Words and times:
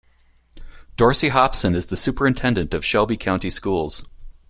Dorsey 0.97 1.29
Hopson 1.29 1.75
is 1.75 1.85
the 1.85 1.95
Superintendent 1.95 2.73
of 2.73 2.83
Shelby 2.83 3.17
County 3.17 3.51
Schools. 3.51 4.03